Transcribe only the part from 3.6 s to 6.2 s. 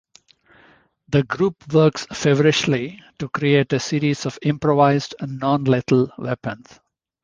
a series of improvised, non-lethal